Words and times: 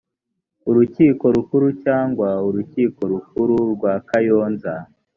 urukiko 0.69 1.25
rukuru 1.35 1.67
cyangwa 1.83 2.27
urukiko 2.47 3.01
rukuru 3.11 3.55
rwa 3.73 3.93
kayonza 4.07 4.73